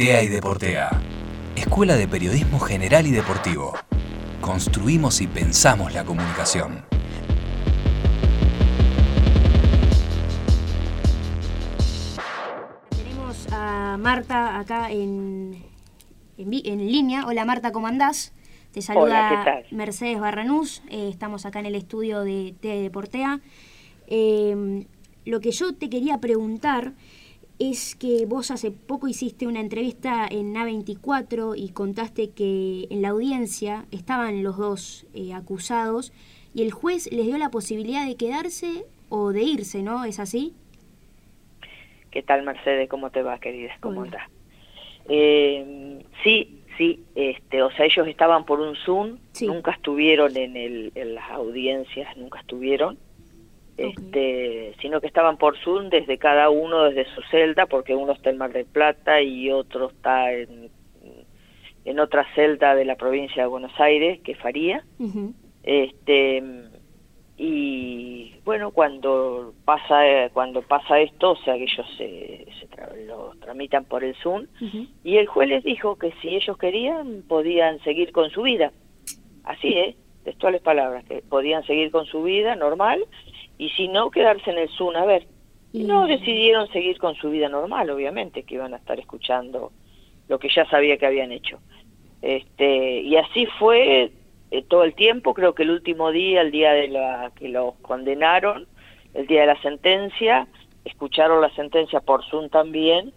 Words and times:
TEA 0.00 0.22
y 0.22 0.28
Deportea. 0.28 0.88
Escuela 1.54 1.94
de 1.94 2.08
Periodismo 2.08 2.58
General 2.58 3.06
y 3.06 3.10
Deportivo. 3.10 3.74
Construimos 4.40 5.20
y 5.20 5.26
pensamos 5.26 5.92
la 5.92 6.06
comunicación. 6.06 6.86
Tenemos 12.88 13.46
a 13.52 13.98
Marta 13.98 14.58
acá 14.58 14.90
en, 14.90 15.66
en, 16.38 16.50
en 16.50 16.90
línea. 16.90 17.26
Hola 17.26 17.44
Marta, 17.44 17.70
¿cómo 17.70 17.86
andás? 17.86 18.32
Te 18.72 18.80
saluda. 18.80 19.64
Mercedes 19.70 20.18
Barranús. 20.18 20.82
Eh, 20.88 21.10
estamos 21.10 21.44
acá 21.44 21.60
en 21.60 21.66
el 21.66 21.74
estudio 21.74 22.24
de 22.24 22.54
TEA 22.58 22.76
y 22.76 22.82
Deportea. 22.84 23.40
Eh, 24.06 24.86
lo 25.26 25.40
que 25.40 25.50
yo 25.50 25.74
te 25.74 25.90
quería 25.90 26.16
preguntar 26.20 26.94
es 27.60 27.94
que 27.94 28.24
vos 28.26 28.50
hace 28.50 28.70
poco 28.70 29.06
hiciste 29.06 29.46
una 29.46 29.60
entrevista 29.60 30.26
en 30.28 30.54
A24 30.54 31.54
y 31.56 31.68
contaste 31.68 32.30
que 32.30 32.86
en 32.90 33.02
la 33.02 33.10
audiencia 33.10 33.84
estaban 33.90 34.42
los 34.42 34.56
dos 34.56 35.06
eh, 35.12 35.34
acusados 35.34 36.12
y 36.54 36.62
el 36.62 36.72
juez 36.72 37.12
les 37.12 37.26
dio 37.26 37.36
la 37.36 37.50
posibilidad 37.50 38.06
de 38.06 38.16
quedarse 38.16 38.86
o 39.10 39.32
de 39.32 39.42
irse, 39.42 39.82
¿no? 39.82 40.04
¿Es 40.06 40.18
así? 40.18 40.54
¿Qué 42.10 42.22
tal, 42.22 42.44
Mercedes? 42.44 42.88
¿Cómo 42.88 43.10
te 43.10 43.22
va, 43.22 43.38
querida? 43.38 43.72
¿Cómo 43.80 44.02
andás? 44.02 44.28
Eh, 45.08 46.02
sí, 46.24 46.62
sí, 46.78 47.04
este, 47.14 47.62
o 47.62 47.70
sea, 47.72 47.84
ellos 47.84 48.06
estaban 48.08 48.46
por 48.46 48.60
un 48.60 48.74
Zoom, 48.74 49.18
Sí. 49.32 49.46
nunca 49.46 49.72
estuvieron 49.72 50.34
en, 50.36 50.56
el, 50.56 50.92
en 50.94 51.14
las 51.14 51.30
audiencias, 51.30 52.16
nunca 52.16 52.40
estuvieron, 52.40 52.98
este, 53.88 54.74
sino 54.80 55.00
que 55.00 55.06
estaban 55.06 55.36
por 55.36 55.56
Zoom 55.58 55.88
desde 55.88 56.18
cada 56.18 56.50
uno, 56.50 56.84
desde 56.84 57.04
su 57.14 57.22
celda, 57.30 57.66
porque 57.66 57.94
uno 57.94 58.12
está 58.12 58.30
en 58.30 58.38
Mar 58.38 58.52
del 58.52 58.66
Plata 58.66 59.20
y 59.22 59.50
otro 59.50 59.90
está 59.90 60.32
en, 60.32 60.70
en 61.84 62.00
otra 62.00 62.26
celda 62.34 62.74
de 62.74 62.84
la 62.84 62.96
provincia 62.96 63.42
de 63.42 63.48
Buenos 63.48 63.72
Aires, 63.80 64.20
que 64.20 64.32
es 64.32 64.38
Faría. 64.38 64.84
Este 65.62 66.42
y 67.42 68.34
bueno 68.44 68.70
cuando 68.70 69.54
pasa 69.64 70.28
cuando 70.34 70.60
pasa 70.60 71.00
esto 71.00 71.30
o 71.30 71.36
sea 71.36 71.54
que 71.54 71.62
ellos 71.62 71.86
se, 71.96 72.46
se 72.60 72.68
tra- 72.68 72.94
lo 73.06 73.32
tramitan 73.40 73.86
por 73.86 74.04
el 74.04 74.14
Zoom 74.16 74.46
y 75.04 75.16
el 75.16 75.26
juez 75.26 75.48
les 75.48 75.64
dijo 75.64 75.96
que 75.96 76.12
si 76.20 76.36
ellos 76.36 76.58
querían 76.58 77.22
podían 77.26 77.80
seguir 77.80 78.12
con 78.12 78.28
su 78.30 78.42
vida. 78.42 78.72
Así 79.44 79.68
eh 79.68 79.96
textuales 80.22 80.60
palabras 80.60 81.02
que 81.06 81.22
podían 81.22 81.64
seguir 81.64 81.90
con 81.90 82.04
su 82.04 82.22
vida 82.22 82.56
normal 82.56 83.02
y 83.60 83.68
si 83.70 83.88
no 83.88 84.10
quedarse 84.10 84.50
en 84.50 84.58
el 84.58 84.68
Zoom 84.70 84.96
a 84.96 85.04
ver. 85.04 85.26
Y 85.72 85.84
no 85.84 86.06
Y- 86.08 86.16
decidieron 86.16 86.66
seguir 86.72 86.98
con 86.98 87.14
su 87.16 87.30
vida 87.30 87.48
normal 87.48 87.90
obviamente 87.90 88.42
que 88.42 88.54
iban 88.56 88.72
a 88.74 88.78
estar 88.78 88.98
escuchando 88.98 89.70
lo 90.28 90.38
que 90.38 90.48
ya 90.48 90.64
sabía 90.66 90.96
que 90.96 91.06
habían 91.06 91.30
hecho. 91.30 91.58
Este 92.22 93.00
y 93.02 93.16
así 93.16 93.46
fue 93.58 94.10
eh, 94.50 94.62
todo 94.68 94.84
el 94.84 94.94
tiempo. 94.94 95.32
Creo 95.34 95.54
que 95.54 95.62
el 95.62 95.70
último 95.70 96.10
día 96.10 96.40
el 96.40 96.50
día 96.50 96.72
de 96.72 96.88
la 96.88 97.32
que 97.36 97.48
los 97.48 97.74
condenaron 97.82 98.66
el 99.14 99.26
día 99.26 99.42
de 99.42 99.46
la 99.48 99.60
sentencia 99.62 100.46
escucharon 100.84 101.40
la 101.40 101.50
sentencia 101.54 102.00
por 102.00 102.24
Zoom 102.24 102.48
también. 102.48 103.12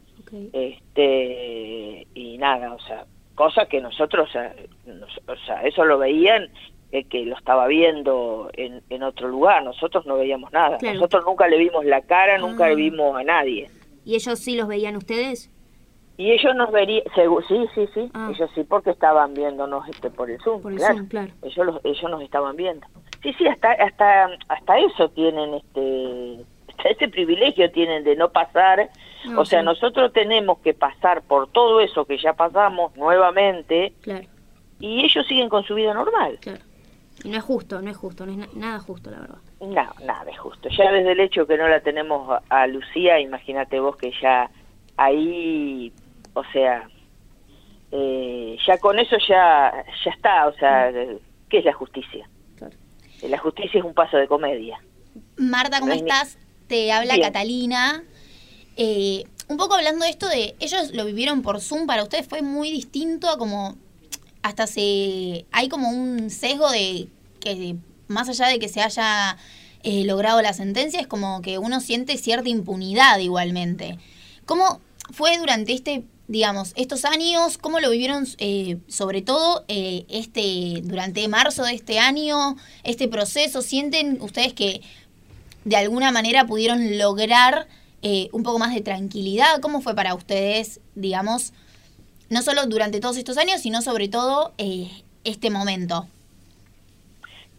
Este 0.87 2.07
y 2.13 2.37
nada 2.37 2.73
o 2.73 2.79
sea 2.79 3.05
cosa 3.35 3.65
que 3.67 3.81
nosotros 3.81 4.29
o 4.29 4.31
sea, 4.31 4.53
nos- 4.85 5.19
o 5.27 5.35
sea, 5.45 5.63
eso 5.63 5.85
lo 5.85 5.97
veían 5.97 6.49
eh, 6.93 7.03
que 7.05 7.25
lo 7.25 7.35
estaba 7.35 7.65
viendo 7.67 8.49
en, 8.53 8.81
en 8.89 9.03
otro 9.03 9.27
lugar 9.27 9.63
nosotros 9.63 10.05
no 10.05 10.15
veíamos 10.15 10.51
nada 10.53 10.77
Claro. 10.77 10.93
nosotros 10.95 11.25
nunca 11.25 11.47
le 11.47 11.57
vimos 11.57 11.83
la 11.85 12.01
cara 12.01 12.37
nunca 12.37 12.65
Ah. 12.65 12.69
le 12.69 12.75
vimos 12.75 13.17
a 13.17 13.23
nadie 13.23 13.69
¿Y 14.05 14.15
ellos 14.15 14.37
sí 14.39 14.55
los 14.55 14.67
veían 14.67 14.95
ustedes? 14.95 15.49
y 16.17 16.31
ellos 16.31 16.55
nos 16.55 16.71
verían 16.71 17.03
sí 17.47 17.65
sí 17.73 17.87
sí 17.95 18.11
Ah. 18.13 18.29
ellos 18.33 18.49
sí 18.53 18.63
porque 18.63 18.91
estaban 18.91 19.33
viéndonos 19.33 19.87
este 19.89 20.09
por 20.11 20.29
el 20.29 20.39
zoom 20.41 20.61
Por 20.61 20.71
el 20.73 20.77
claro. 20.77 20.95
Zoom, 20.97 21.07
claro. 21.07 21.31
ellos 21.41 21.65
los, 21.65 21.81
ellos 21.83 22.11
nos 22.11 22.21
estaban 22.21 22.55
viendo 22.55 22.85
sí 23.23 23.33
sí 23.39 23.47
hasta 23.47 23.71
hasta 23.71 24.29
hasta 24.47 24.77
eso 24.77 25.09
tienen 25.09 25.55
este 25.55 26.45
ese 26.89 27.07
privilegio 27.07 27.71
tienen 27.71 28.03
de 28.03 28.15
no 28.15 28.29
pasar 28.31 28.89
o 29.37 29.45
sea 29.45 29.63
nosotros 29.63 30.13
tenemos 30.13 30.59
que 30.59 30.73
pasar 30.75 31.23
por 31.23 31.47
todo 31.49 31.79
eso 31.81 32.05
que 32.05 32.17
ya 32.19 32.33
pasamos 32.33 32.95
nuevamente 32.97 33.93
Claro, 34.01 34.27
y 34.79 35.05
ellos 35.05 35.25
siguen 35.27 35.49
con 35.49 35.63
su 35.63 35.73
vida 35.75 35.93
normal 35.93 36.37
claro. 36.41 36.59
Y 37.23 37.29
no 37.29 37.37
es 37.37 37.43
justo, 37.43 37.81
no 37.81 37.89
es 37.89 37.97
justo, 37.97 38.25
no 38.25 38.31
es 38.33 38.37
na- 38.37 38.49
nada 38.53 38.79
justo, 38.79 39.09
la 39.09 39.19
verdad. 39.19 39.37
No, 39.61 39.93
nada 40.05 40.29
es 40.29 40.37
justo. 40.39 40.69
Ya 40.69 40.91
desde 40.91 41.13
el 41.13 41.19
hecho 41.21 41.47
que 41.47 41.57
no 41.57 41.67
la 41.67 41.79
tenemos 41.81 42.39
a, 42.49 42.67
Lucía, 42.67 43.19
imagínate 43.19 43.79
vos 43.79 43.95
que 43.95 44.11
ya 44.21 44.49
ahí, 44.97 45.91
o 46.33 46.43
sea, 46.51 46.87
eh, 47.91 48.57
ya 48.65 48.77
con 48.79 48.99
eso 48.99 49.15
ya 49.27 49.71
ya 50.03 50.11
está, 50.11 50.47
o 50.47 50.53
sea, 50.53 50.91
¿qué 51.49 51.59
es 51.59 51.65
la 51.65 51.73
justicia? 51.73 52.27
Claro. 52.57 52.75
Eh, 53.21 53.29
La 53.29 53.37
justicia 53.37 53.79
es 53.79 53.85
un 53.85 53.93
paso 53.93 54.17
de 54.17 54.27
comedia. 54.27 54.79
Marta, 55.37 55.79
¿cómo 55.79 55.87
No 55.89 55.93
hay 55.93 56.01
ni- 56.01 56.09
estás? 56.09 56.37
Te 56.67 56.91
habla 56.91 57.13
Bien. 57.15 57.27
Catalina. 57.27 58.03
Eh, 58.77 59.23
un 59.49 59.57
poco 59.57 59.75
hablando 59.75 60.05
de 60.05 60.11
esto 60.11 60.27
de 60.27 60.55
ellos 60.59 60.91
lo 60.93 61.05
vivieron 61.05 61.41
por 61.43 61.59
Zoom, 61.61 61.85
para 61.85 62.01
ustedes 62.03 62.27
fue 62.27 62.41
muy 62.41 62.71
distinto 62.71 63.29
a 63.29 63.37
como 63.37 63.75
hasta 64.43 64.67
se 64.67 65.45
hay 65.51 65.69
como 65.69 65.89
un 65.89 66.29
sesgo 66.29 66.69
de 66.69 67.07
que 67.39 67.75
más 68.07 68.29
allá 68.29 68.47
de 68.47 68.59
que 68.59 68.69
se 68.69 68.81
haya 68.81 69.37
eh, 69.81 70.03
logrado 70.05 70.41
la 70.41 70.53
sentencia 70.53 70.99
es 71.01 71.07
como 71.07 71.41
que 71.41 71.57
uno 71.57 71.79
siente 71.79 72.17
cierta 72.17 72.49
impunidad 72.49 73.19
igualmente. 73.19 73.97
¿Cómo 74.45 74.79
fue 75.11 75.37
durante 75.37 75.73
este 75.73 76.03
digamos 76.27 76.73
estos 76.75 77.05
años? 77.05 77.57
¿Cómo 77.57 77.79
lo 77.79 77.89
vivieron 77.89 78.27
eh, 78.37 78.77
sobre 78.87 79.21
todo 79.21 79.65
eh, 79.67 80.05
este 80.09 80.81
durante 80.83 81.27
marzo 81.27 81.63
de 81.63 81.73
este 81.73 81.99
año 81.99 82.55
este 82.83 83.07
proceso? 83.07 83.61
¿Sienten 83.61 84.21
ustedes 84.21 84.53
que 84.53 84.81
de 85.65 85.75
alguna 85.77 86.11
manera 86.11 86.45
pudieron 86.45 86.97
lograr 86.97 87.67
eh, 88.05 88.27
un 88.33 88.43
poco 88.43 88.59
más 88.59 88.73
de 88.73 88.81
tranquilidad. 88.81 89.61
¿Cómo 89.61 89.79
fue 89.79 89.95
para 89.95 90.13
ustedes, 90.13 90.81
digamos, 90.93 91.53
no 92.33 92.41
solo 92.41 92.65
durante 92.65 92.99
todos 92.99 93.17
estos 93.17 93.37
años, 93.37 93.61
sino 93.61 93.81
sobre 93.81 94.09
todo 94.09 94.53
eh, 94.57 94.89
este 95.23 95.49
momento? 95.49 96.07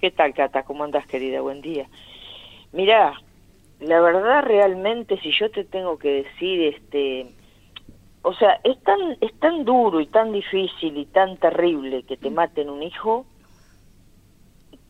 ¿Qué 0.01 0.11
tal, 0.11 0.35
Cata? 0.35 0.65
¿Cómo 0.65 0.85
andas, 0.85 1.07
querida? 1.07 1.41
Buen 1.41 1.63
día. 1.63 1.87
Mira, 2.73 3.15
la 3.81 4.01
verdad 4.01 4.43
realmente, 4.43 5.19
si 5.21 5.31
yo 5.31 5.51
te 5.51 5.65
tengo 5.65 5.97
que 5.99 6.25
decir, 6.25 6.75
este, 6.75 7.27
o 8.23 8.35
sea, 8.35 8.61
es 8.65 8.79
tan, 8.83 9.17
es 9.21 9.33
tan 9.39 9.65
duro 9.65 10.01
y 10.01 10.07
tan 10.07 10.33
difícil 10.33 10.99
y 10.99 11.07
tan 11.07 11.37
terrible 11.37 12.03
que 12.03 12.17
te 12.17 12.31
maten 12.31 12.69
un 12.69 12.83
hijo, 12.83 13.25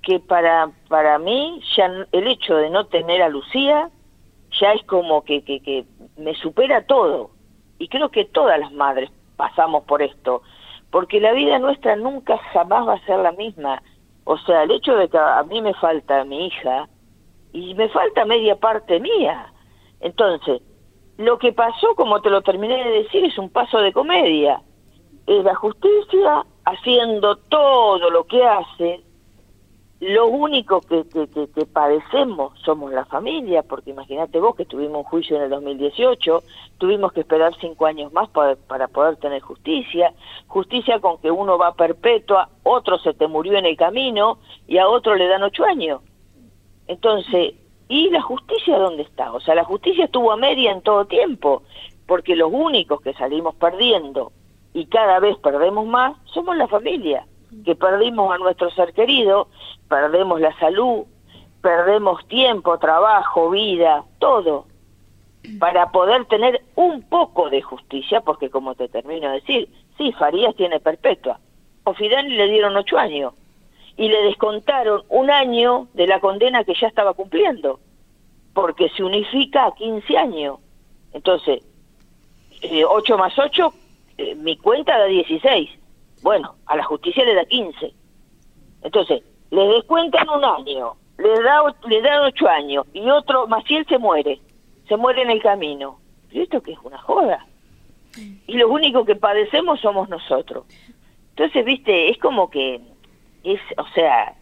que 0.03 0.19
para, 0.19 0.71
para 0.89 1.19
mí 1.19 1.61
ya 1.77 2.07
el 2.11 2.27
hecho 2.27 2.57
de 2.57 2.71
no 2.71 2.87
tener 2.87 3.23
a 3.23 3.29
Lucía 3.29 3.91
ya 4.61 4.73
es 4.73 4.83
como 4.85 5.25
que, 5.25 5.43
que, 5.43 5.61
que 5.61 5.85
me 6.17 6.35
supera 6.35 6.87
todo. 6.87 7.31
Y 7.79 7.89
creo 7.89 8.11
que 8.11 8.25
todas 8.25 8.59
las 8.59 8.73
madres 8.73 9.11
pasamos 9.45 9.85
por 9.85 10.01
esto, 10.01 10.43
porque 10.91 11.21
la 11.21 11.33
vida 11.33 11.59
nuestra 11.59 11.97
nunca 11.97 12.39
jamás 12.53 12.89
va 12.89 12.95
a 12.95 13.07
ser 13.07 13.19
la 13.19 13.33
misma. 13.33 13.83
O 14.25 14.39
sea, 14.39 14.63
el 14.63 14.71
hecho 14.71 14.97
de 14.97 15.09
que 15.09 15.19
a 15.19 15.43
mí 15.43 15.61
me 15.61 15.75
falta 15.75 16.25
mi 16.25 16.47
hija 16.47 16.89
y 17.53 17.75
me 17.75 17.89
falta 17.91 18.25
media 18.25 18.57
parte 18.57 19.01
mía. 19.01 19.53
Entonces, 20.01 20.63
lo 21.19 21.39
que 21.39 21.53
pasó, 21.53 21.95
como 21.95 22.23
te 22.23 22.31
lo 22.31 22.41
terminé 22.41 22.83
de 22.85 23.03
decir, 23.03 23.25
es 23.25 23.37
un 23.37 23.51
paso 23.51 23.79
de 23.81 23.93
comedia. 23.93 24.63
Es 25.27 25.45
la 25.45 25.55
justicia 25.55 26.45
haciendo 26.65 27.37
todo 27.37 28.11
lo 28.11 28.25
que 28.25 28.43
hace. 28.43 29.03
Lo 30.07 30.27
único 30.27 30.81
que, 30.83 31.05
que, 31.09 31.29
que- 31.29 31.49
que 31.49 31.65
padecemos 31.67 32.53
somos 32.61 32.93
la 32.93 33.07
familia, 33.07 33.63
porque 33.63 33.91
imagínate 33.91 34.39
vos 34.39 34.55
que 34.55 34.67
tuvimos 34.67 34.99
un 34.99 35.05
juicio 35.05 35.37
en 35.37 35.45
el 35.45 35.51
2018, 35.51 36.43
tuvimos 36.77 37.13
que 37.13 37.21
esperar 37.21 37.55
cinco 37.59 37.87
años 37.87 38.13
más 38.13 38.29
para, 38.29 38.55
para 38.57 38.89
poder 38.89 39.17
tener 39.17 39.41
justicia, 39.41 40.13
justicia 40.47 41.01
con 41.01 41.19
que 41.19 41.31
uno 41.31 41.57
va 41.57 41.73
perpetua, 41.75 42.51
otro 42.65 42.99
se 42.99 43.15
te 43.15 43.29
murió 43.29 43.57
en 43.57 43.65
el 43.65 43.77
camino 43.79 44.39
y 44.67 44.77
a 44.77 44.89
otro 44.89 45.15
le 45.15 45.27
dan 45.27 45.43
ocho 45.43 45.65
años. 45.65 46.03
Entonces, 46.87 47.55
¿y 47.89 48.11
la 48.11 48.21
justicia 48.21 48.79
dónde 48.79 49.05
está? 49.05 49.33
O 49.33 49.41
sea, 49.41 49.55
la 49.55 49.65
justicia 49.65 50.05
estuvo 50.05 50.33
a 50.33 50.37
media 50.37 50.71
en 50.73 50.83
todo 50.83 51.07
tiempo, 51.07 51.63
porque 52.07 52.37
los 52.37 52.51
únicos 52.53 53.01
que 53.01 53.15
salimos 53.15 53.55
perdiendo 53.55 54.33
y 54.75 54.87
cada 54.87 55.19
vez 55.21 55.39
perdemos 55.39 55.87
más 55.87 56.15
somos 56.27 56.57
la 56.57 56.67
familia, 56.69 57.27
que 57.65 57.75
perdimos 57.75 58.35
a 58.35 58.39
nuestro 58.39 58.71
ser 58.71 58.93
querido, 58.93 59.49
perdemos 59.89 60.41
la 60.41 60.57
salud, 60.59 61.05
perdemos 61.63 62.27
tiempo, 62.29 62.79
trabajo, 62.79 63.51
vida, 63.51 64.05
todo, 64.19 64.67
para 65.59 65.91
poder 65.91 66.25
tener 66.27 66.63
un 66.75 67.03
poco 67.03 67.51
de 67.51 67.63
justicia, 67.63 68.21
porque 68.21 68.51
como 68.51 68.75
te 68.75 68.89
termino 68.89 69.29
de 69.29 69.41
decir, 69.41 69.69
sí, 69.97 70.13
Farías 70.13 70.55
tiene 70.57 70.81
perpetua, 70.81 71.41
o 71.85 71.95
Fidel 71.95 72.37
le 72.37 72.49
dieron 72.49 72.77
ocho 72.77 72.99
años, 72.99 73.35
y 73.97 74.09
le 74.09 74.23
descontaron 74.25 75.03
un 75.09 75.31
año 75.31 75.89
de 75.95 76.07
la 76.07 76.21
condena 76.21 76.65
que 76.65 76.75
ya 76.75 76.89
estaba 76.89 77.15
cumpliendo, 77.15 77.81
porque 78.53 78.89
se 78.91 79.03
unifica 79.03 79.67
a 79.67 79.75
15 79.75 80.17
años. 80.17 80.59
Entonces, 81.13 81.63
eh, 82.63 82.85
8 82.85 83.19
más 83.19 83.39
8, 83.39 83.73
eh, 84.19 84.35
mi 84.35 84.57
cuenta 84.57 84.99
da 84.99 85.07
16. 85.07 85.71
Bueno, 86.25 86.55
a 86.65 86.75
la 86.75 86.85
justicia 86.85 87.23
le 87.23 87.35
da 87.35 87.45
15. 87.45 87.93
Entonces, 88.81 89.23
le 89.51 89.67
descuentan 89.69 90.27
un 90.31 90.43
año, 90.43 90.95
le 91.19 91.43
da 91.43 91.63
le 91.87 92.01
dan 92.01 92.23
ocho 92.23 92.49
años 92.49 92.87
y 92.95 93.11
otro, 93.11 93.47
Maciel 93.47 93.85
se 93.87 93.99
muere, 93.99 94.41
se 94.89 94.97
muere 94.97 95.21
en 95.21 95.29
el 95.29 95.43
camino. 95.43 95.99
¿Y 96.31 96.41
esto 96.41 96.63
qué 96.63 96.73
es 96.73 96.79
una 96.83 96.97
joda? 96.97 97.45
Y 98.47 98.55
los 98.55 98.71
únicos 98.71 99.05
que 99.05 99.17
padecemos 99.17 99.81
somos 99.81 100.09
nosotros. 100.09 100.65
Entonces, 101.37 101.63
viste, 101.63 102.09
es 102.09 102.17
como 102.17 102.49
que 102.49 102.81
es, 103.43 103.61
o 103.77 103.87
sea, 103.95 104.35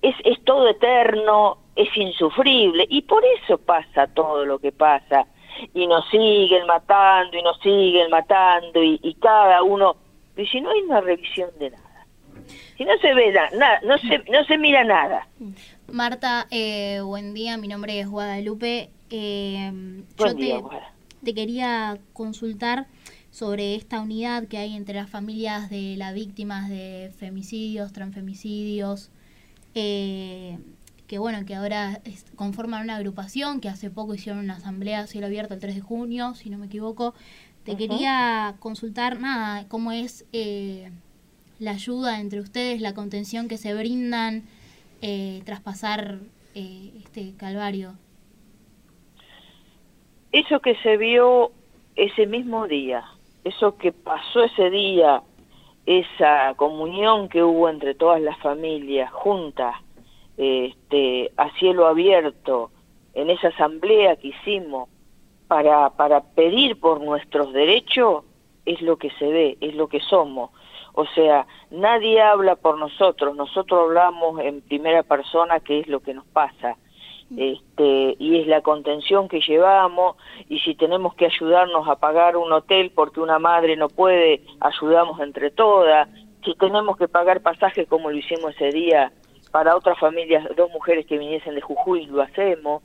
es, 0.00 0.14
es 0.24 0.42
todo 0.44 0.66
eterno, 0.66 1.58
es 1.76 1.94
insufrible 1.94 2.86
y 2.88 3.02
por 3.02 3.22
eso 3.22 3.58
pasa 3.58 4.06
todo 4.06 4.46
lo 4.46 4.58
que 4.60 4.72
pasa 4.72 5.26
y 5.74 5.86
nos 5.86 6.08
siguen 6.08 6.66
matando 6.66 7.36
y 7.36 7.42
nos 7.42 7.58
siguen 7.60 8.08
matando 8.08 8.82
y 8.82 9.14
cada 9.20 9.62
uno, 9.62 9.96
y 10.36 10.46
si 10.46 10.60
no 10.60 10.70
hay 10.70 10.80
una 10.82 11.00
revisión 11.00 11.50
de 11.58 11.70
nada, 11.70 12.06
si 12.76 12.84
no 12.84 12.92
se 13.00 13.14
ve 13.14 13.32
nada, 13.32 13.80
no 13.84 13.98
se, 13.98 14.18
no 14.30 14.44
se 14.44 14.58
mira 14.58 14.82
nada. 14.84 15.26
Marta, 15.90 16.46
eh, 16.50 17.00
buen 17.02 17.34
día, 17.34 17.56
mi 17.58 17.68
nombre 17.68 17.98
es 18.00 18.08
Guadalupe. 18.08 18.90
Eh, 19.10 19.70
Buen 20.16 20.30
yo 20.30 20.34
día, 20.34 20.56
te, 20.56 20.62
Guada. 20.62 20.92
te 21.22 21.34
quería 21.34 21.98
consultar 22.14 22.86
sobre 23.30 23.74
esta 23.74 24.00
unidad 24.00 24.46
que 24.48 24.58
hay 24.58 24.74
entre 24.74 24.94
las 24.94 25.08
familias 25.10 25.68
de 25.70 25.94
las 25.96 26.14
víctimas 26.14 26.68
de 26.68 27.12
femicidios, 27.18 27.92
transfemicidios, 27.92 29.10
eh, 29.74 30.58
que 31.06 31.18
bueno, 31.18 31.44
que 31.44 31.54
ahora 31.54 32.00
es- 32.04 32.24
conforman 32.36 32.82
una 32.82 32.96
agrupación, 32.96 33.60
que 33.60 33.68
hace 33.68 33.90
poco 33.90 34.14
hicieron 34.14 34.42
una 34.42 34.54
asamblea 34.56 35.00
a 35.00 35.06
cielo 35.06 35.26
abierto 35.26 35.52
el 35.54 35.60
3 35.60 35.74
de 35.74 35.80
junio, 35.82 36.34
si 36.34 36.48
no 36.50 36.56
me 36.58 36.66
equivoco. 36.66 37.14
Te 37.64 37.76
quería 37.76 38.56
consultar, 38.58 39.20
nada, 39.20 39.68
cómo 39.68 39.92
es 39.92 40.28
eh, 40.32 40.90
la 41.60 41.70
ayuda 41.70 42.20
entre 42.20 42.40
ustedes, 42.40 42.80
la 42.80 42.92
contención 42.92 43.46
que 43.46 43.56
se 43.56 43.72
brindan 43.72 44.42
eh, 45.00 45.42
tras 45.44 45.60
pasar 45.60 46.18
eh, 46.56 46.90
este 47.04 47.36
calvario. 47.36 47.92
Eso 50.32 50.58
que 50.58 50.74
se 50.82 50.96
vio 50.96 51.52
ese 51.94 52.26
mismo 52.26 52.66
día, 52.66 53.04
eso 53.44 53.76
que 53.76 53.92
pasó 53.92 54.42
ese 54.42 54.68
día, 54.70 55.22
esa 55.86 56.54
comunión 56.56 57.28
que 57.28 57.44
hubo 57.44 57.68
entre 57.68 57.94
todas 57.94 58.20
las 58.20 58.38
familias 58.38 59.12
juntas, 59.12 59.76
este, 60.36 61.30
a 61.36 61.48
cielo 61.60 61.86
abierto, 61.86 62.72
en 63.14 63.30
esa 63.30 63.48
asamblea 63.48 64.16
que 64.16 64.28
hicimos 64.28 64.88
para, 65.52 65.90
para 65.90 66.22
pedir 66.22 66.80
por 66.80 67.02
nuestros 67.02 67.52
derechos, 67.52 68.24
es 68.64 68.80
lo 68.80 68.96
que 68.96 69.10
se 69.18 69.26
ve, 69.26 69.58
es 69.60 69.74
lo 69.74 69.86
que 69.86 70.00
somos. 70.00 70.48
O 70.94 71.04
sea, 71.04 71.46
nadie 71.70 72.22
habla 72.22 72.56
por 72.56 72.78
nosotros, 72.78 73.36
nosotros 73.36 73.82
hablamos 73.82 74.40
en 74.40 74.62
primera 74.62 75.02
persona 75.02 75.60
qué 75.60 75.80
es 75.80 75.88
lo 75.88 76.00
que 76.00 76.14
nos 76.14 76.24
pasa. 76.24 76.78
Este, 77.36 78.16
y 78.18 78.40
es 78.40 78.46
la 78.46 78.62
contención 78.62 79.28
que 79.28 79.42
llevamos 79.42 80.16
y 80.48 80.58
si 80.60 80.74
tenemos 80.74 81.14
que 81.16 81.26
ayudarnos 81.26 81.86
a 81.86 81.96
pagar 81.96 82.38
un 82.38 82.50
hotel 82.50 82.90
porque 82.94 83.20
una 83.20 83.38
madre 83.38 83.76
no 83.76 83.88
puede, 83.88 84.40
ayudamos 84.58 85.20
entre 85.20 85.50
todas, 85.50 86.08
si 86.46 86.54
tenemos 86.54 86.96
que 86.96 87.08
pagar 87.08 87.42
pasajes 87.42 87.86
como 87.88 88.10
lo 88.10 88.16
hicimos 88.16 88.54
ese 88.54 88.70
día 88.70 89.12
para 89.50 89.76
otras 89.76 89.98
familias, 89.98 90.48
dos 90.56 90.70
mujeres 90.70 91.04
que 91.04 91.18
viniesen 91.18 91.54
de 91.54 91.60
Jujuy, 91.60 92.06
lo 92.06 92.22
hacemos, 92.22 92.82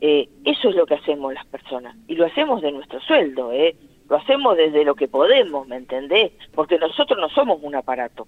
eh, 0.00 0.28
eso 0.44 0.70
es 0.70 0.76
lo 0.76 0.86
que 0.86 0.94
hacemos 0.94 1.34
las 1.34 1.46
personas 1.46 1.96
y 2.08 2.14
lo 2.14 2.26
hacemos 2.26 2.62
de 2.62 2.72
nuestro 2.72 3.00
sueldo, 3.00 3.52
¿eh? 3.52 3.76
lo 4.08 4.16
hacemos 4.16 4.56
desde 4.56 4.84
lo 4.84 4.94
que 4.94 5.08
podemos, 5.08 5.68
¿me 5.68 5.76
entendés? 5.76 6.32
Porque 6.54 6.78
nosotros 6.78 7.18
no 7.20 7.28
somos 7.28 7.60
un 7.62 7.76
aparato. 7.76 8.26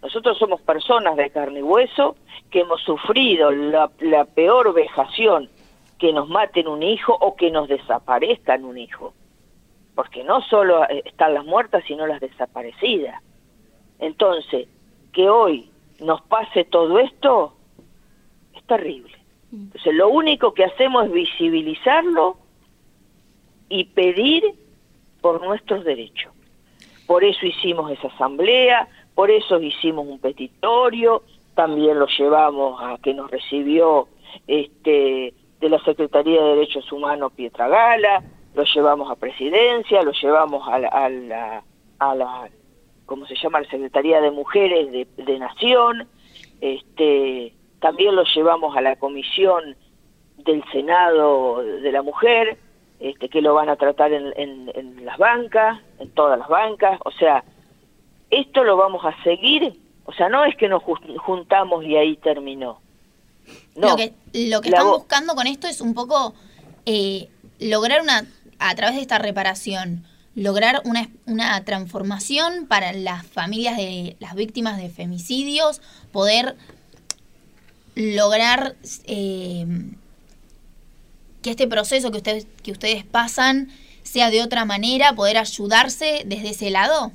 Nosotros 0.00 0.38
somos 0.38 0.62
personas 0.62 1.16
de 1.16 1.28
carne 1.30 1.58
y 1.58 1.62
hueso 1.62 2.16
que 2.50 2.60
hemos 2.60 2.80
sufrido 2.82 3.50
la, 3.50 3.90
la 4.00 4.24
peor 4.24 4.72
vejación, 4.72 5.50
que 5.98 6.12
nos 6.12 6.28
maten 6.28 6.68
un 6.68 6.82
hijo 6.82 7.16
o 7.20 7.34
que 7.36 7.50
nos 7.50 7.68
desaparezcan 7.68 8.64
un 8.64 8.78
hijo. 8.78 9.12
Porque 9.94 10.22
no 10.22 10.40
solo 10.42 10.88
eh, 10.88 11.02
están 11.04 11.34
las 11.34 11.44
muertas, 11.44 11.82
sino 11.86 12.06
las 12.06 12.20
desaparecidas. 12.20 13.20
Entonces, 13.98 14.68
que 15.12 15.28
hoy 15.28 15.68
nos 16.00 16.22
pase 16.22 16.64
todo 16.64 17.00
esto 17.00 17.54
es 18.54 18.64
terrible. 18.64 19.17
Entonces, 19.52 19.94
lo 19.94 20.08
único 20.08 20.52
que 20.52 20.64
hacemos 20.64 21.06
es 21.06 21.12
visibilizarlo 21.12 22.36
y 23.68 23.84
pedir 23.84 24.44
por 25.20 25.42
nuestros 25.42 25.84
derechos. 25.84 26.32
Por 27.06 27.24
eso 27.24 27.46
hicimos 27.46 27.90
esa 27.90 28.08
asamblea, 28.08 28.88
por 29.14 29.30
eso 29.30 29.60
hicimos 29.60 30.06
un 30.06 30.18
petitorio, 30.18 31.22
también 31.54 31.98
lo 31.98 32.06
llevamos 32.06 32.80
a 32.82 32.98
que 32.98 33.14
nos 33.14 33.30
recibió 33.30 34.08
este 34.46 35.34
de 35.60 35.68
la 35.68 35.78
Secretaría 35.80 36.40
de 36.40 36.50
Derechos 36.50 36.92
Humanos 36.92 37.32
Pietra 37.34 37.66
Gala, 37.66 38.22
lo 38.54 38.62
llevamos 38.62 39.10
a 39.10 39.16
Presidencia, 39.16 40.02
lo 40.02 40.12
llevamos 40.12 40.68
a 40.68 40.78
la, 40.78 40.88
a 40.88 41.08
la, 41.08 41.64
a 41.98 42.14
la 42.14 42.48
¿cómo 43.06 43.26
se 43.26 43.34
llama? 43.34 43.60
La 43.60 43.70
Secretaría 43.70 44.20
de 44.20 44.30
Mujeres 44.30 44.92
de, 44.92 45.08
de 45.16 45.38
Nación, 45.38 46.06
este 46.60 47.54
también 47.80 48.14
lo 48.16 48.24
llevamos 48.24 48.76
a 48.76 48.80
la 48.80 48.96
Comisión 48.96 49.76
del 50.38 50.62
Senado 50.72 51.62
de 51.62 51.92
la 51.92 52.02
Mujer, 52.02 52.58
este, 53.00 53.28
que 53.28 53.40
lo 53.42 53.54
van 53.54 53.68
a 53.68 53.76
tratar 53.76 54.12
en, 54.12 54.32
en, 54.36 54.70
en 54.74 55.04
las 55.04 55.18
bancas, 55.18 55.80
en 55.98 56.10
todas 56.10 56.38
las 56.38 56.48
bancas, 56.48 56.98
o 57.04 57.10
sea, 57.12 57.44
esto 58.30 58.64
lo 58.64 58.76
vamos 58.76 59.04
a 59.04 59.14
seguir, 59.22 59.78
o 60.04 60.12
sea, 60.12 60.28
no 60.28 60.44
es 60.44 60.56
que 60.56 60.68
nos 60.68 60.82
jun- 60.82 61.16
juntamos 61.18 61.84
y 61.84 61.96
ahí 61.96 62.16
terminó. 62.16 62.80
No, 63.76 63.90
Lo 63.90 63.96
que, 63.96 64.12
lo 64.34 64.60
que 64.60 64.68
están 64.68 64.86
buscando 64.88 65.34
con 65.34 65.46
esto 65.46 65.66
es 65.68 65.80
un 65.80 65.94
poco 65.94 66.34
eh, 66.86 67.28
lograr 67.60 68.02
una, 68.02 68.24
a 68.58 68.74
través 68.74 68.96
de 68.96 69.02
esta 69.02 69.18
reparación, 69.18 70.04
lograr 70.34 70.82
una, 70.84 71.08
una 71.26 71.64
transformación 71.64 72.66
para 72.68 72.92
las 72.92 73.26
familias 73.26 73.76
de 73.76 74.16
las 74.20 74.34
víctimas 74.34 74.76
de 74.76 74.90
femicidios, 74.90 75.80
poder 76.12 76.56
lograr 77.98 78.76
eh, 79.06 79.66
que 81.42 81.50
este 81.50 81.66
proceso 81.66 82.10
que 82.12 82.18
ustedes, 82.18 82.46
que 82.62 82.70
ustedes 82.70 83.04
pasan 83.04 83.68
sea 84.02 84.30
de 84.30 84.42
otra 84.42 84.64
manera, 84.64 85.12
poder 85.14 85.36
ayudarse 85.36 86.22
desde 86.24 86.50
ese 86.50 86.70
lado. 86.70 87.10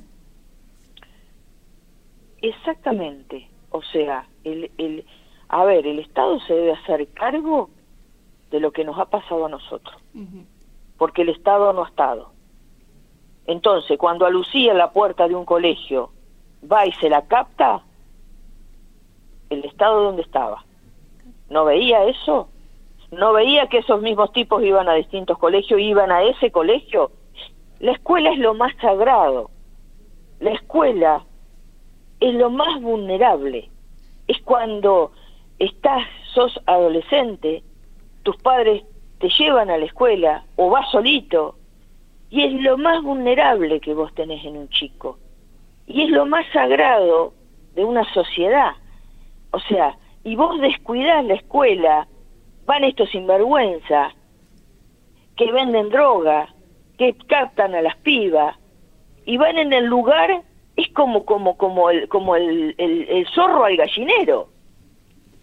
Exactamente. 2.42 3.48
O 3.70 3.82
sea, 3.82 4.28
el, 4.44 4.70
el, 4.76 5.04
a 5.48 5.64
ver, 5.64 5.86
el 5.86 5.98
Estado 5.98 6.38
se 6.40 6.52
debe 6.52 6.72
hacer 6.72 7.08
cargo 7.08 7.70
de 8.50 8.60
lo 8.60 8.70
que 8.70 8.84
nos 8.84 8.98
ha 8.98 9.06
pasado 9.06 9.46
a 9.46 9.48
nosotros, 9.48 9.96
porque 10.98 11.22
el 11.22 11.30
Estado 11.30 11.72
no 11.72 11.84
ha 11.84 11.88
estado. 11.88 12.30
Entonces, 13.46 13.98
cuando 13.98 14.26
a 14.26 14.30
Lucía 14.30 14.72
en 14.72 14.78
la 14.78 14.92
puerta 14.92 15.26
de 15.26 15.34
un 15.34 15.44
colegio 15.44 16.12
va 16.70 16.86
y 16.86 16.92
se 16.92 17.08
la 17.08 17.22
capta, 17.22 17.82
¿el 19.50 19.64
Estado 19.64 20.04
dónde 20.04 20.22
estaba? 20.22 20.64
¿No 21.48 21.64
veía 21.64 22.04
eso? 22.04 22.48
¿No 23.10 23.32
veía 23.32 23.68
que 23.68 23.78
esos 23.78 24.00
mismos 24.02 24.32
tipos 24.32 24.62
iban 24.62 24.88
a 24.88 24.94
distintos 24.94 25.38
colegios, 25.38 25.80
iban 25.80 26.10
a 26.10 26.22
ese 26.22 26.50
colegio? 26.50 27.12
La 27.80 27.92
escuela 27.92 28.30
es 28.30 28.38
lo 28.38 28.54
más 28.54 28.74
sagrado. 28.80 29.50
La 30.40 30.52
escuela 30.52 31.24
es 32.20 32.34
lo 32.34 32.50
más 32.50 32.80
vulnerable. 32.80 33.70
Es 34.26 34.40
cuando 34.42 35.12
estás, 35.58 36.06
sos 36.32 36.60
adolescente, 36.66 37.62
tus 38.22 38.36
padres 38.38 38.82
te 39.18 39.28
llevan 39.28 39.70
a 39.70 39.78
la 39.78 39.84
escuela 39.84 40.44
o 40.56 40.70
vas 40.70 40.90
solito 40.90 41.56
y 42.30 42.42
es 42.42 42.52
lo 42.62 42.76
más 42.76 43.02
vulnerable 43.02 43.80
que 43.80 43.94
vos 43.94 44.12
tenés 44.14 44.44
en 44.44 44.56
un 44.56 44.68
chico. 44.68 45.18
Y 45.86 46.02
es 46.02 46.10
lo 46.10 46.26
más 46.26 46.46
sagrado 46.52 47.32
de 47.74 47.84
una 47.84 48.04
sociedad. 48.12 48.72
O 49.52 49.60
sea, 49.60 49.96
y 50.24 50.36
vos 50.36 50.58
descuidás 50.60 51.24
la 51.26 51.34
escuela, 51.34 52.08
van 52.64 52.84
estos 52.84 53.10
sinvergüenza 53.10 54.12
que 55.36 55.52
venden 55.52 55.90
droga, 55.90 56.48
que 56.98 57.14
captan 57.28 57.74
a 57.74 57.82
las 57.82 57.96
pibas 57.98 58.56
y 59.26 59.36
van 59.36 59.58
en 59.58 59.72
el 59.72 59.84
lugar 59.84 60.42
es 60.76 60.88
como 60.92 61.24
como 61.24 61.56
como 61.56 61.90
el 61.90 62.08
como 62.08 62.36
el, 62.36 62.74
el, 62.78 63.08
el 63.08 63.26
zorro 63.28 63.64
al 63.64 63.76
gallinero. 63.76 64.48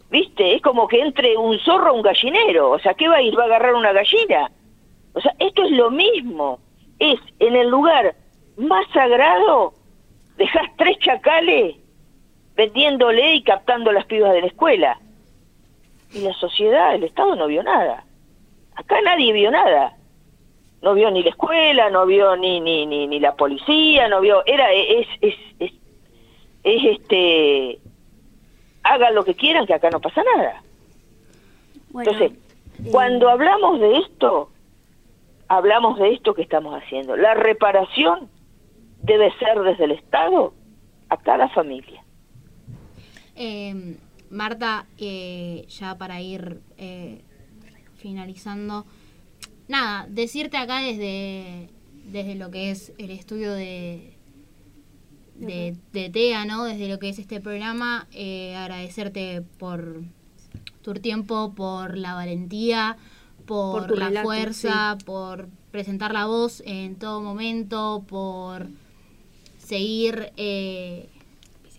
Viste 0.10 0.56
es 0.56 0.62
como 0.62 0.88
que 0.88 1.00
entre 1.00 1.38
un 1.38 1.58
zorro 1.60 1.90
a 1.90 1.94
un 1.94 2.02
gallinero 2.02 2.72
o 2.72 2.80
sea 2.80 2.94
qué 2.94 3.08
va 3.08 3.18
a 3.18 3.22
ir 3.22 3.38
va 3.38 3.44
a 3.44 3.46
agarrar 3.46 3.76
una 3.76 3.94
gallina 3.94 4.52
o 5.14 5.22
sea 5.22 5.34
esto 5.40 5.64
es 5.64 5.72
lo 5.72 5.92
mismo. 5.92 6.60
Es 7.00 7.20
en 7.40 7.56
el 7.56 7.70
lugar 7.70 8.16
más 8.58 8.86
sagrado 8.94 9.74
dejas 10.38 10.70
tres 10.78 10.98
chacales 11.00 11.76
vendiéndole 12.62 13.34
y 13.36 13.44
captando 13.44 13.92
las 13.92 14.06
pibas 14.06 14.34
de 14.34 14.42
la 14.42 14.48
escuela 14.48 15.00
y 16.14 16.20
la 16.20 16.34
sociedad 16.34 16.94
el 16.94 17.04
estado 17.04 17.36
no 17.36 17.48
vio 17.48 17.64
nada 17.64 18.04
acá 18.76 19.02
nadie 19.02 19.34
vio 19.34 19.50
nada 19.50 19.96
no 20.82 20.96
vio 20.96 21.12
ni 21.12 21.24
la 21.24 21.30
escuela, 21.30 21.90
no 21.90 22.06
vio 22.06 22.36
ni 22.36 22.60
ni 22.60 22.86
ni, 22.86 23.08
ni 23.08 23.20
la 23.20 23.36
policía, 23.36 24.08
no 24.08 24.22
vio, 24.22 24.44
era 24.46 24.72
es 24.74 25.08
es 25.22 25.36
es, 25.60 25.72
es 26.64 26.84
este 26.96 27.80
hagan 28.84 29.16
lo 29.16 29.24
que 29.24 29.36
quieran 29.36 29.66
que 29.66 29.76
acá 29.76 29.90
no 29.90 30.00
pasa 30.00 30.24
nada. 30.36 30.64
Bueno, 31.92 32.12
Entonces, 32.12 32.38
eh, 32.38 32.90
cuando 32.92 33.30
hablamos 33.30 33.80
de 33.80 34.00
esto, 34.00 34.50
hablamos 35.48 36.00
de 36.00 36.14
esto 36.14 36.34
que 36.34 36.42
estamos 36.42 36.74
haciendo. 36.82 37.16
La 37.16 37.36
reparación 37.36 38.30
debe 39.04 39.32
ser 39.38 39.60
desde 39.62 39.84
el 39.84 39.92
Estado 39.92 40.54
a 41.10 41.18
cada 41.18 41.48
familia. 41.50 42.04
Eh, 43.44 43.98
Marta, 44.30 44.86
eh, 45.00 45.66
ya 45.68 45.98
para 45.98 46.22
ir 46.22 46.62
eh, 46.78 47.22
finalizando, 47.98 48.86
nada, 49.68 50.06
decirte 50.08 50.58
acá 50.58 50.80
desde, 50.80 51.70
desde 52.06 52.36
lo 52.36 52.52
que 52.52 52.70
es 52.70 52.94
el 53.00 53.10
estudio 53.10 53.52
de, 53.52 54.14
de, 55.38 55.76
de 55.92 56.10
TEA, 56.12 56.46
¿no? 56.46 56.66
Desde 56.66 56.88
lo 56.88 57.00
que 57.00 57.10
es 57.10 57.18
este 57.18 57.42
programa, 57.42 58.08
eh, 58.12 58.56
agradecerte 58.56 59.42
por 59.58 60.04
tu 60.84 60.94
tiempo, 60.94 61.54
por 61.56 61.98
la 61.98 62.14
valentía, 62.14 62.96
por, 63.48 63.98
la 63.98 64.10
relato, 64.10 64.28
fuerza, 64.28 64.98
por 65.04 65.50
presentar 65.72 66.14
la 66.14 66.28
voz 66.28 66.62
en 66.68 66.96
todo 66.96 67.22
momento, 67.22 68.06
por 68.08 68.68
seguir 69.58 70.32
eh, 70.38 71.10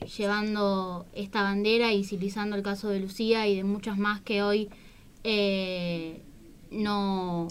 llevando 0.05 1.07
esta 1.15 1.43
bandera 1.43 1.93
y 1.93 1.99
visibilizando 1.99 2.57
el 2.57 2.63
caso 2.63 2.89
de 2.89 3.01
Lucía 3.01 3.47
y 3.47 3.57
de 3.57 3.65
muchas 3.65 3.99
más 3.99 4.21
que 4.21 4.43
hoy 4.43 4.69
eh, 5.25 6.23
no, 6.71 7.49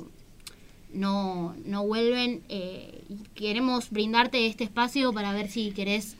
no, 0.93 1.55
no 1.65 1.85
vuelven. 1.85 2.41
eh, 2.49 3.03
queremos 3.35 3.89
brindarte 3.91 4.45
este 4.47 4.63
espacio 4.63 5.13
para 5.13 5.33
ver 5.33 5.47
si 5.47 5.71
querés 5.71 6.17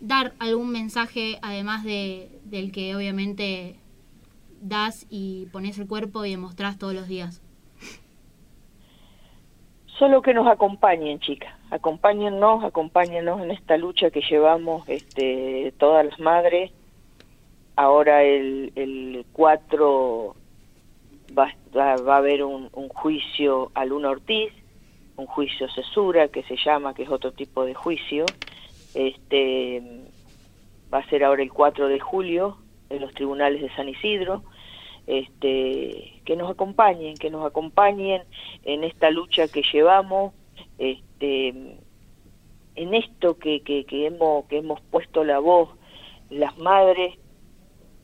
dar 0.00 0.34
algún 0.38 0.70
mensaje, 0.70 1.38
además 1.42 1.84
de, 1.84 2.28
del 2.44 2.72
que 2.72 2.94
obviamente 2.94 3.76
das 4.60 5.06
y 5.10 5.46
pones 5.52 5.78
el 5.78 5.86
cuerpo 5.86 6.24
y 6.24 6.30
demostrás 6.30 6.78
todos 6.78 6.94
los 6.94 7.08
días. 7.08 7.42
Solo 9.98 10.22
que 10.22 10.34
nos 10.34 10.46
acompañen, 10.46 11.20
chicas. 11.20 11.54
Acompáñennos, 11.74 12.62
acompáñennos 12.62 13.42
en 13.42 13.50
esta 13.50 13.76
lucha 13.76 14.10
que 14.10 14.20
llevamos 14.20 14.88
este, 14.88 15.74
todas 15.76 16.06
las 16.06 16.20
madres. 16.20 16.70
Ahora 17.74 18.22
el, 18.22 18.72
el 18.76 19.26
4 19.32 20.36
va, 21.36 21.52
va, 21.76 22.14
a 22.14 22.16
haber 22.16 22.44
un, 22.44 22.68
un 22.74 22.88
juicio 22.90 23.72
a 23.74 23.84
Luna 23.84 24.10
Ortiz, 24.10 24.52
un 25.16 25.26
juicio 25.26 25.68
cesura 25.68 26.28
que 26.28 26.44
se 26.44 26.56
llama, 26.56 26.94
que 26.94 27.02
es 27.02 27.10
otro 27.10 27.32
tipo 27.32 27.64
de 27.64 27.74
juicio. 27.74 28.24
Este 28.94 29.82
va 30.92 30.98
a 30.98 31.08
ser 31.08 31.24
ahora 31.24 31.42
el 31.42 31.52
4 31.52 31.88
de 31.88 31.98
julio 31.98 32.56
en 32.88 33.00
los 33.00 33.12
tribunales 33.14 33.60
de 33.60 33.74
San 33.74 33.88
Isidro 33.88 34.44
este, 35.08 36.22
que 36.24 36.36
nos 36.36 36.50
acompañen, 36.50 37.16
que 37.16 37.30
nos 37.30 37.44
acompañen 37.44 38.22
en 38.64 38.84
esta 38.84 39.10
lucha 39.10 39.48
que 39.48 39.62
llevamos, 39.72 40.32
este, 40.78 41.48
en 41.48 42.94
esto 42.94 43.38
que, 43.38 43.60
que, 43.60 43.84
que 43.84 44.06
hemos 44.06 44.46
que 44.46 44.58
hemos 44.58 44.80
puesto 44.80 45.24
la 45.24 45.38
voz 45.38 45.70
las 46.30 46.56
madres, 46.58 47.14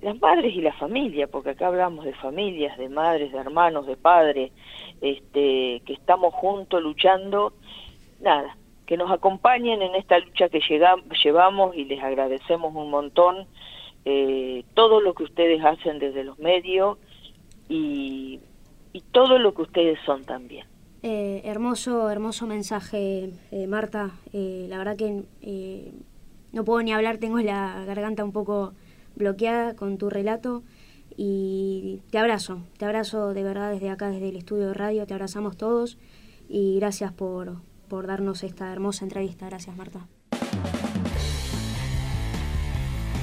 las 0.02 0.18
madres 0.20 0.54
y 0.54 0.60
la 0.60 0.72
familia, 0.74 1.26
porque 1.26 1.50
acá 1.50 1.66
hablamos 1.66 2.04
de 2.04 2.14
familias, 2.14 2.76
de 2.78 2.88
madres, 2.88 3.32
de 3.32 3.38
hermanos, 3.38 3.86
de 3.86 3.96
padres, 3.96 4.52
este, 5.00 5.82
que 5.84 5.92
estamos 5.92 6.34
juntos 6.34 6.82
luchando, 6.82 7.52
nada, 8.20 8.56
que 8.86 8.96
nos 8.96 9.10
acompañen 9.10 9.82
en 9.82 9.94
esta 9.94 10.18
lucha 10.18 10.48
que 10.48 10.60
llegamos, 10.60 11.04
llevamos 11.22 11.76
y 11.76 11.84
les 11.84 12.02
agradecemos 12.02 12.74
un 12.74 12.90
montón 12.90 13.46
eh, 14.04 14.64
todo 14.74 15.00
lo 15.00 15.14
que 15.14 15.24
ustedes 15.24 15.62
hacen 15.64 15.98
desde 15.98 16.24
los 16.24 16.38
medios 16.38 16.98
y, 17.68 18.40
y 18.92 19.00
todo 19.12 19.38
lo 19.38 19.54
que 19.54 19.62
ustedes 19.62 19.98
son 20.04 20.24
también. 20.24 20.66
Eh, 21.02 21.40
hermoso, 21.44 22.10
hermoso 22.10 22.46
mensaje, 22.46 23.32
eh, 23.50 23.66
Marta. 23.66 24.10
Eh, 24.32 24.66
la 24.68 24.78
verdad 24.78 24.96
que 24.96 25.24
eh, 25.40 25.92
no 26.52 26.64
puedo 26.64 26.82
ni 26.82 26.92
hablar, 26.92 27.18
tengo 27.18 27.38
la 27.38 27.84
garganta 27.86 28.22
un 28.24 28.32
poco 28.32 28.74
bloqueada 29.16 29.74
con 29.74 29.96
tu 29.98 30.10
relato. 30.10 30.62
Y 31.16 32.00
te 32.10 32.18
abrazo, 32.18 32.62
te 32.78 32.84
abrazo 32.84 33.34
de 33.34 33.42
verdad 33.42 33.72
desde 33.72 33.90
acá, 33.90 34.10
desde 34.10 34.28
el 34.28 34.36
estudio 34.36 34.68
de 34.68 34.74
radio, 34.74 35.06
te 35.06 35.14
abrazamos 35.14 35.56
todos. 35.56 35.98
Y 36.48 36.76
gracias 36.78 37.12
por, 37.12 37.56
por 37.88 38.06
darnos 38.06 38.42
esta 38.42 38.72
hermosa 38.72 39.04
entrevista. 39.04 39.46
Gracias, 39.46 39.76
Marta. 39.76 40.06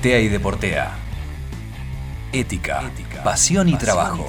TEA 0.02 0.20
y 0.22 0.28
Deportea. 0.28 0.96
Ética, 2.34 2.92
pasión 3.24 3.70
y 3.70 3.78
trabajo. 3.78 4.26